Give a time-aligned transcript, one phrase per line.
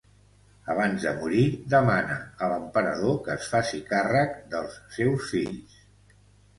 [0.75, 1.43] Abans de morir,
[1.75, 5.83] demana a l'emperador que es faci càrrec dels seus fills.